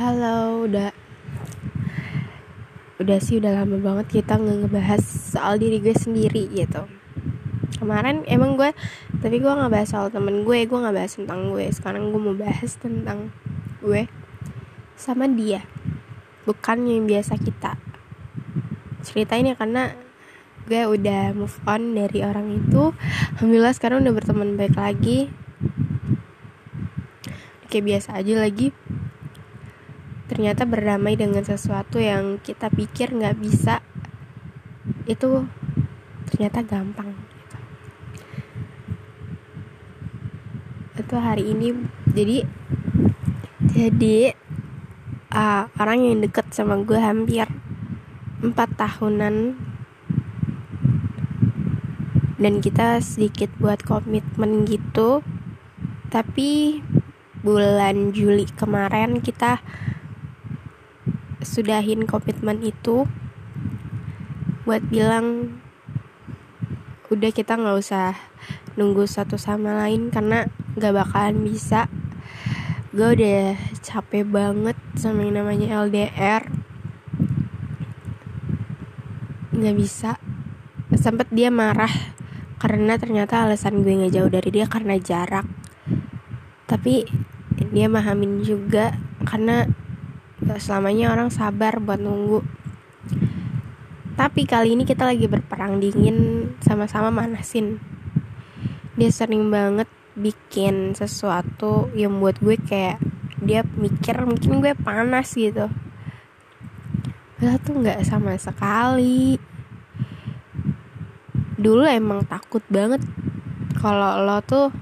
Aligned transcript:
Halo, 0.00 0.64
udah 0.64 0.96
udah 3.04 3.18
sih 3.20 3.36
udah 3.36 3.52
lama 3.52 3.76
banget 3.84 4.24
kita 4.24 4.40
nggak 4.40 4.64
ngebahas 4.64 5.04
soal 5.04 5.60
diri 5.60 5.76
gue 5.76 5.92
sendiri 5.92 6.48
gitu. 6.56 6.88
Kemarin 7.76 8.24
emang 8.24 8.56
gue, 8.56 8.72
tapi 9.20 9.36
gue 9.44 9.52
nggak 9.52 9.68
bahas 9.68 9.92
soal 9.92 10.08
temen 10.08 10.48
gue, 10.48 10.64
gue 10.64 10.78
nggak 10.80 10.96
bahas 10.96 11.12
tentang 11.20 11.52
gue. 11.52 11.68
Sekarang 11.68 12.16
gue 12.16 12.16
mau 12.16 12.32
bahas 12.32 12.80
tentang 12.80 13.28
gue 13.84 14.08
sama 14.96 15.28
dia, 15.28 15.68
bukan 16.48 16.80
yang 16.88 17.04
biasa 17.04 17.36
kita 17.36 17.76
ceritain 19.04 19.52
ya 19.52 19.52
karena 19.52 19.92
gue 20.64 20.80
udah 20.80 21.36
move 21.36 21.60
on 21.68 21.92
dari 21.92 22.24
orang 22.24 22.48
itu. 22.56 22.96
Alhamdulillah 23.36 23.76
sekarang 23.76 24.00
udah 24.00 24.16
berteman 24.16 24.56
baik 24.56 24.80
lagi. 24.80 25.28
Kayak 27.68 27.84
biasa 27.84 28.16
aja 28.16 28.40
lagi 28.40 28.72
ternyata 30.30 30.62
berdamai 30.62 31.18
dengan 31.18 31.42
sesuatu 31.42 31.98
yang 31.98 32.38
kita 32.38 32.70
pikir 32.70 33.10
nggak 33.10 33.34
bisa 33.42 33.82
itu 35.10 35.42
ternyata 36.30 36.62
gampang 36.62 37.10
gitu. 37.10 37.58
itu 41.02 41.16
hari 41.18 41.50
ini 41.50 41.74
jadi 42.14 42.46
jadi 43.74 44.38
uh, 45.34 45.66
orang 45.82 45.98
yang 45.98 46.22
deket 46.22 46.46
sama 46.54 46.78
gue 46.78 47.02
hampir 47.02 47.50
empat 48.38 48.70
tahunan 48.78 49.58
dan 52.38 52.54
kita 52.62 53.02
sedikit 53.02 53.50
buat 53.58 53.82
komitmen 53.82 54.62
gitu 54.62 55.26
tapi 56.06 56.80
bulan 57.42 58.14
Juli 58.14 58.46
kemarin 58.46 59.18
kita 59.18 59.58
sudahin 61.40 62.04
komitmen 62.04 62.60
itu 62.60 63.08
buat 64.68 64.84
bilang 64.86 65.56
udah 67.10 67.32
kita 67.34 67.58
nggak 67.58 67.80
usah 67.80 68.14
nunggu 68.78 69.02
satu 69.08 69.34
sama 69.34 69.74
lain 69.82 70.14
karena 70.14 70.46
gak 70.78 70.94
bakalan 70.94 71.42
bisa. 71.42 71.90
Gue 72.94 73.18
udah 73.18 73.54
capek 73.82 74.26
banget 74.26 74.78
sama 74.94 75.26
yang 75.26 75.42
namanya 75.42 75.86
LDR 75.86 76.46
nggak 79.50 79.76
bisa. 79.76 80.16
Sempet 80.94 81.30
dia 81.30 81.50
marah 81.50 81.90
karena 82.62 82.94
ternyata 82.96 83.46
alasan 83.46 83.82
gue 83.82 83.90
nggak 83.90 84.14
jauh 84.14 84.30
dari 84.30 84.50
dia 84.50 84.66
karena 84.66 84.94
jarak. 84.98 85.46
Tapi 86.70 87.06
dia 87.70 87.86
mahamin 87.86 88.42
juga 88.42 88.94
karena 89.26 89.66
gak 90.50 90.58
selamanya 90.58 91.14
orang 91.14 91.30
sabar 91.30 91.78
buat 91.78 92.02
nunggu. 92.02 92.42
Tapi 94.18 94.42
kali 94.50 94.74
ini 94.74 94.82
kita 94.82 95.06
lagi 95.06 95.30
berperang 95.30 95.78
dingin 95.78 96.50
sama-sama 96.58 97.14
manasin. 97.14 97.78
Dia 98.98 99.14
sering 99.14 99.46
banget 99.54 99.86
bikin 100.18 100.98
sesuatu 100.98 101.86
yang 101.94 102.18
buat 102.18 102.42
gue 102.42 102.58
kayak 102.58 102.98
dia 103.38 103.62
mikir 103.62 104.18
mungkin 104.26 104.58
gue 104.58 104.74
panas 104.74 105.38
gitu. 105.38 105.70
Padahal 107.38 107.62
tuh 107.62 107.74
nggak 107.78 108.02
sama 108.02 108.34
sekali. 108.36 109.38
Dulu 111.54 111.86
emang 111.86 112.26
takut 112.26 112.66
banget 112.66 113.00
kalau 113.78 114.26
lo 114.26 114.42
tuh 114.42 114.74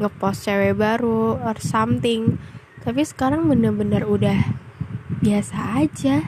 ngepost 0.00 0.48
cewek 0.48 0.74
baru 0.74 1.36
or 1.38 1.56
something 1.60 2.40
tapi 2.86 3.02
sekarang 3.02 3.50
bener-bener 3.50 4.06
udah 4.06 4.54
biasa 5.18 5.82
aja. 5.82 6.22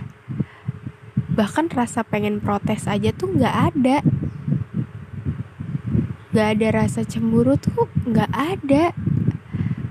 Bahkan 1.38 1.70
rasa 1.70 2.02
pengen 2.02 2.42
protes 2.42 2.90
aja 2.90 3.14
tuh 3.14 3.30
nggak 3.30 3.56
ada. 3.70 4.02
Nggak 6.34 6.48
ada 6.58 6.66
rasa 6.74 7.06
cemburu 7.06 7.54
tuh 7.54 7.86
nggak 8.10 8.26
ada. 8.34 8.90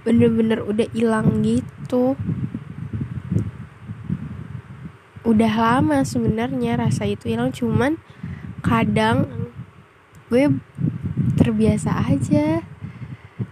Bener-bener 0.04 0.60
udah 0.60 0.92
hilang 0.92 1.40
gitu. 1.40 2.20
Udah 5.24 5.54
lama 5.56 6.04
sebenarnya 6.04 6.76
rasa 6.76 7.08
itu 7.08 7.32
hilang 7.32 7.56
cuman 7.56 7.96
kadang 8.60 9.48
gue 10.28 10.52
terbiasa 11.40 11.96
aja 12.12 12.60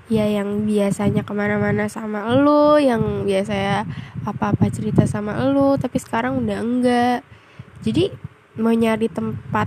ya 0.05 0.29
yang 0.29 0.69
biasanya 0.69 1.25
ke 1.25 1.33
mana-mana 1.33 1.89
sama 1.89 2.29
lo 2.37 2.77
yang 2.77 3.25
biasa 3.25 3.89
apa-apa 4.21 4.69
cerita 4.69 5.09
sama 5.09 5.33
lo 5.49 5.77
tapi 5.81 5.97
sekarang 5.97 6.45
udah 6.45 6.57
enggak. 6.61 7.19
Jadi 7.81 8.13
mau 8.61 8.73
nyari 8.73 9.09
tempat 9.09 9.65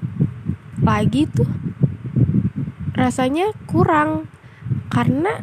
lagi 0.78 1.26
tuh 1.26 1.48
rasanya 2.94 3.50
kurang. 3.66 4.30
Karena 4.88 5.42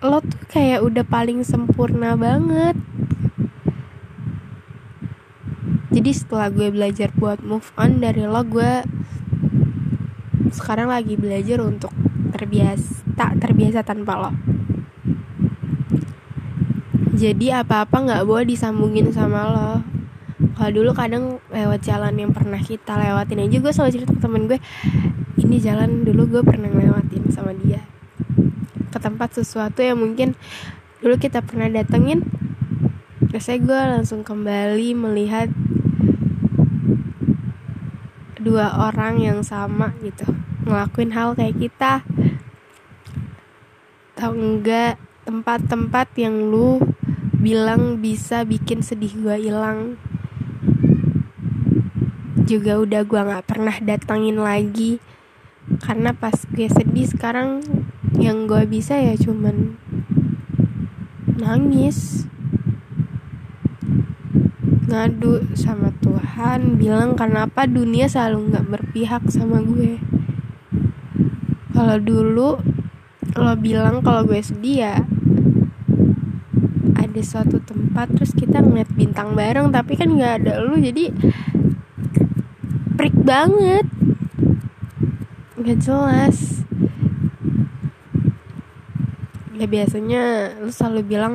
lo 0.00 0.22
tuh 0.22 0.42
kayak 0.48 0.80
udah 0.86 1.04
paling 1.04 1.42
sempurna 1.42 2.14
banget. 2.14 2.78
Jadi 5.90 6.10
setelah 6.14 6.48
gue 6.54 6.70
belajar 6.70 7.10
buat 7.18 7.42
move 7.42 7.74
on 7.74 7.98
dari 7.98 8.22
lo 8.22 8.46
gue 8.46 8.86
sekarang 10.54 10.90
lagi 10.90 11.18
belajar 11.18 11.62
untuk 11.62 11.90
terbiasa 12.30 13.09
tak 13.20 13.36
terbiasa 13.36 13.84
tanpa 13.84 14.16
lo. 14.16 14.32
Jadi 17.12 17.52
apa-apa 17.52 18.00
nggak 18.00 18.24
boleh 18.24 18.48
disambungin 18.48 19.12
sama 19.12 19.44
lo. 19.44 19.72
Kalau 20.56 20.72
dulu 20.72 20.96
kadang 20.96 21.36
lewat 21.52 21.84
jalan 21.84 22.16
yang 22.16 22.32
pernah 22.32 22.56
kita 22.56 22.96
lewatin 22.96 23.44
aja 23.44 23.60
gue 23.60 23.72
selalu 23.76 23.92
cerita 23.92 24.16
ke 24.16 24.20
temen 24.24 24.48
gue 24.48 24.56
ini 25.36 25.60
jalan 25.60 26.00
dulu 26.00 26.32
gue 26.32 26.42
pernah 26.48 26.72
lewatin 26.72 27.28
sama 27.28 27.52
dia. 27.60 27.84
Ke 28.88 28.96
tempat 28.96 29.36
sesuatu 29.36 29.84
yang 29.84 30.00
mungkin 30.00 30.32
dulu 31.04 31.20
kita 31.20 31.44
pernah 31.44 31.68
datengin 31.68 32.24
terus 33.28 33.52
gue 33.52 33.80
langsung 34.00 34.24
kembali 34.24 34.96
melihat 34.96 35.52
dua 38.40 38.88
orang 38.88 39.20
yang 39.20 39.44
sama 39.44 39.92
gitu 40.00 40.24
ngelakuin 40.64 41.12
hal 41.12 41.36
kayak 41.36 41.60
kita 41.60 42.00
atau 44.20 44.36
enggak 44.36 45.00
tempat-tempat 45.24 46.12
yang 46.20 46.52
lu 46.52 46.76
bilang 47.40 48.04
bisa 48.04 48.44
bikin 48.44 48.84
sedih 48.84 49.16
gue 49.16 49.48
hilang? 49.48 49.96
Juga 52.44 52.76
udah 52.84 53.00
gue 53.00 53.16
nggak 53.16 53.48
pernah 53.48 53.72
datangin 53.80 54.36
lagi. 54.36 55.00
Karena 55.80 56.12
pas 56.12 56.36
gue 56.52 56.68
sedih 56.68 57.08
sekarang 57.08 57.64
yang 58.20 58.44
gue 58.44 58.60
bisa 58.68 59.00
ya 59.00 59.16
cuman 59.16 59.80
nangis. 61.40 62.28
Ngadu 64.84 65.48
sama 65.56 65.96
Tuhan 66.04 66.76
bilang 66.76 67.16
kenapa 67.16 67.64
dunia 67.64 68.04
selalu 68.04 68.52
nggak 68.52 68.68
berpihak 68.68 69.24
sama 69.32 69.64
gue. 69.64 69.96
Kalau 71.72 71.96
dulu 71.96 72.60
lo 73.38 73.54
bilang 73.54 74.02
kalau 74.02 74.26
gue 74.26 74.42
sedih 74.42 74.86
ya 74.86 74.96
ada 76.98 77.20
suatu 77.26 77.58
tempat 77.62 78.10
terus 78.14 78.34
kita 78.34 78.62
ngeliat 78.62 78.90
bintang 78.94 79.34
bareng 79.34 79.74
tapi 79.74 79.98
kan 79.98 80.10
nggak 80.14 80.46
ada 80.46 80.62
lu 80.62 80.78
jadi 80.78 81.10
prik 83.00 83.16
banget. 83.24 83.88
Nggak 85.56 85.78
jelas. 85.80 86.60
Ya 89.56 89.64
biasanya 89.64 90.52
lu 90.60 90.68
selalu 90.68 91.00
bilang 91.08 91.34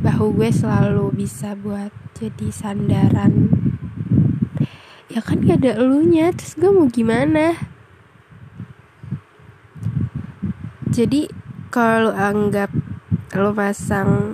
bahu 0.00 0.40
gue 0.40 0.48
selalu 0.48 1.12
bisa 1.12 1.52
buat 1.52 1.92
jadi 2.16 2.48
sandaran. 2.48 3.52
Ya 5.12 5.20
kan 5.20 5.44
gak 5.44 5.62
ada 5.62 5.78
elunya 5.78 6.32
terus 6.32 6.56
gue 6.56 6.72
mau 6.72 6.88
gimana 6.88 7.73
jadi 10.94 11.26
kalau 11.74 12.14
anggap 12.14 12.70
lo 13.34 13.50
pasang 13.50 14.30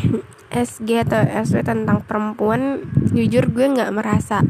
SG 0.64 1.04
atau 1.04 1.20
SW 1.44 1.60
tentang 1.60 2.00
perempuan 2.08 2.88
jujur 3.12 3.52
gue 3.52 3.68
nggak 3.68 3.92
merasa 3.92 4.40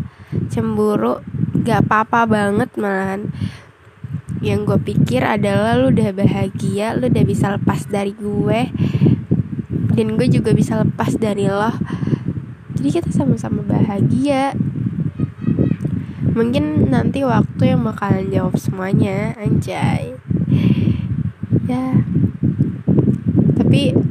cemburu. 0.46 1.18
Gak 1.66 1.90
apa-apa 1.90 2.22
banget 2.30 2.70
malahan. 2.78 3.34
Yang 4.38 4.60
gue 4.62 4.78
pikir 4.94 5.26
adalah 5.26 5.74
lu 5.74 5.90
udah 5.90 6.14
bahagia 6.14 6.94
lu 6.94 7.10
udah 7.10 7.24
bisa 7.26 7.50
lepas 7.50 7.90
dari 7.90 8.14
gue 8.14 8.70
dan 9.98 10.06
gue 10.14 10.28
juga 10.30 10.54
bisa 10.54 10.78
lepas 10.78 11.18
dari 11.18 11.50
lo. 11.50 11.74
Jadi 12.78 12.88
kita 12.94 13.10
sama-sama 13.10 13.66
bahagia 13.66 14.54
mungkin 16.32 16.90
nanti 16.90 17.22
waktu 17.26 17.74
yang 17.74 17.82
bakalan 17.86 18.30
jawab 18.30 18.54
semuanya 18.58 19.34
anjay. 19.38 20.14
Ya. 21.66 22.02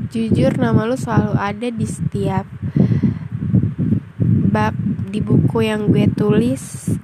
Jujur 0.09 0.57
nama 0.57 0.89
lu 0.89 0.97
selalu 0.97 1.37
ada 1.37 1.69
di 1.69 1.85
setiap 1.85 2.49
bab 4.49 4.73
di 5.13 5.21
buku 5.21 5.61
yang 5.61 5.93
gue 5.93 6.09
tulis. 6.09 6.97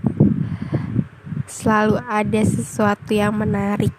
Selalu 1.46 2.02
ada 2.02 2.42
sesuatu 2.42 3.14
yang 3.14 3.38
menarik. 3.38 3.94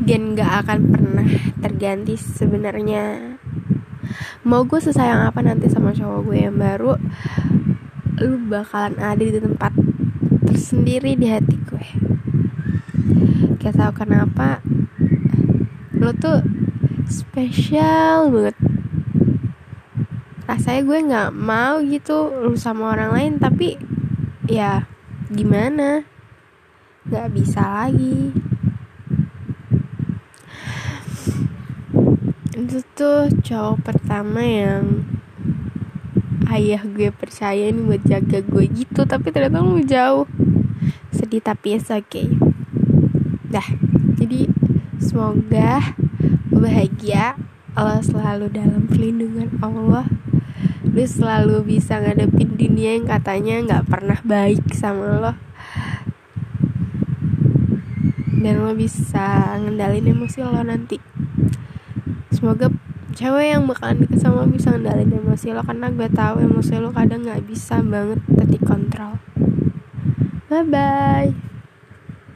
Dan 0.00 0.32
gak 0.32 0.64
akan 0.64 0.80
pernah 0.88 1.28
terganti 1.60 2.16
sebenarnya. 2.16 3.36
Mau 4.48 4.64
gue 4.64 4.80
sesayang 4.80 5.28
apa 5.28 5.44
nanti 5.44 5.68
sama 5.68 5.92
cowok 5.92 6.20
gue 6.24 6.38
yang 6.40 6.56
baru 6.56 6.96
lu 8.22 8.38
bakalan 8.46 8.94
ada 9.02 9.18
di 9.18 9.42
tempat 9.42 9.74
tersendiri 10.46 11.18
di 11.18 11.26
hati 11.26 11.58
gue. 11.58 11.86
Gak 13.58 13.74
tau 13.74 13.90
kenapa 13.90 14.62
lu 15.98 16.14
tuh 16.14 16.46
spesial 17.10 18.30
banget. 18.30 18.54
Rasanya 20.46 20.82
gue 20.86 20.98
nggak 21.10 21.30
mau 21.34 21.82
gitu 21.82 22.30
lu 22.46 22.54
sama 22.54 22.94
orang 22.94 23.10
lain 23.10 23.32
tapi 23.42 23.74
ya 24.46 24.86
gimana? 25.26 26.06
Nggak 27.10 27.28
bisa 27.34 27.62
lagi. 27.62 28.30
Itu 32.54 32.78
tuh 32.94 33.26
cowok 33.42 33.82
pertama 33.82 34.46
yang 34.46 35.06
ayah 36.52 36.84
gue 36.84 37.08
percaya 37.08 37.72
ini 37.72 37.80
buat 37.80 38.04
jaga 38.04 38.44
gue 38.44 38.64
gitu 38.68 39.08
tapi 39.08 39.32
ternyata 39.32 39.64
lu 39.64 39.80
jauh. 39.80 40.28
Sedih 41.08 41.40
tapi 41.40 41.80
oke 41.80 41.88
okay. 41.88 42.28
dah 43.48 43.64
jadi 44.20 44.48
semoga 45.00 45.96
bahagia. 46.52 47.34
Allah 47.72 48.04
selalu 48.04 48.52
dalam 48.52 48.84
pelindungan 48.84 49.48
Allah. 49.64 50.04
Lu 50.84 51.00
selalu 51.08 51.64
bisa 51.64 51.96
ngadepin 51.98 52.54
dunia 52.60 53.00
yang 53.00 53.08
katanya 53.08 53.54
nggak 53.64 53.88
pernah 53.88 54.20
baik 54.20 54.76
sama 54.76 55.18
lo. 55.18 55.32
Dan 58.44 58.60
lo 58.60 58.76
bisa 58.76 59.56
ngendalin 59.56 60.12
emosi 60.12 60.44
lo 60.44 60.60
nanti. 60.60 61.00
Semoga 62.28 62.68
cewek 63.12 63.52
yang 63.52 63.68
bakalan 63.68 64.02
deket 64.02 64.18
sama 64.24 64.48
bisa 64.48 64.72
ngendalin 64.72 65.12
emosi 65.12 65.52
lo 65.52 65.62
karena 65.62 65.92
gue 65.92 66.08
tahu 66.08 66.34
emosi 66.40 66.74
lo 66.80 66.90
kadang 66.90 67.22
nggak 67.28 67.44
bisa 67.44 67.84
banget 67.84 68.20
tadi 68.32 68.58
kontrol 68.60 69.20
bye 70.48 70.64
bye 70.64 71.51